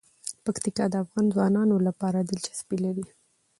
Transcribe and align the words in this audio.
پکتیکا 0.45 0.85
د 0.89 0.95
افغان 1.03 1.25
ځوانانو 1.33 1.75
لپاره 1.87 2.19
دلچسپي 2.29 2.77
لري. 2.85 3.05